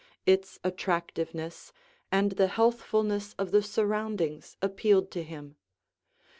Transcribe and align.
Its 0.25 0.57
attractiveness 0.63 1.71
and 2.11 2.31
the 2.31 2.47
healthfulness 2.47 3.35
of 3.37 3.51
the 3.51 3.61
surroundings 3.61 4.57
appealed 4.59 5.11
to 5.11 5.21
him. 5.21 5.57